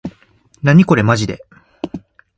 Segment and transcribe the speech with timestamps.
[0.63, 1.45] なにこれまじで